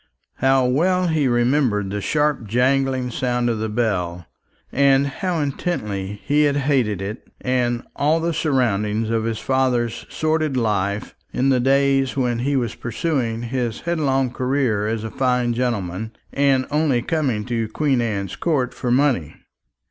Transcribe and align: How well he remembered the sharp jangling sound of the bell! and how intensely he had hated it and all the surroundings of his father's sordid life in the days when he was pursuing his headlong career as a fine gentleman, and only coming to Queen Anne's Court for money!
How 0.37 0.65
well 0.65 1.09
he 1.09 1.27
remembered 1.27 1.91
the 1.91 2.01
sharp 2.01 2.47
jangling 2.47 3.11
sound 3.11 3.51
of 3.51 3.59
the 3.59 3.69
bell! 3.69 4.25
and 4.71 5.05
how 5.05 5.39
intensely 5.41 6.19
he 6.25 6.45
had 6.45 6.55
hated 6.55 7.03
it 7.03 7.27
and 7.39 7.83
all 7.95 8.19
the 8.19 8.33
surroundings 8.33 9.11
of 9.11 9.25
his 9.25 9.37
father's 9.37 10.07
sordid 10.09 10.57
life 10.57 11.13
in 11.31 11.49
the 11.49 11.59
days 11.59 12.17
when 12.17 12.39
he 12.39 12.55
was 12.55 12.73
pursuing 12.73 13.43
his 13.43 13.81
headlong 13.81 14.31
career 14.31 14.87
as 14.87 15.03
a 15.03 15.11
fine 15.11 15.53
gentleman, 15.53 16.13
and 16.33 16.65
only 16.71 17.03
coming 17.03 17.45
to 17.45 17.67
Queen 17.67 18.01
Anne's 18.01 18.35
Court 18.35 18.73
for 18.73 18.89
money! 18.89 19.35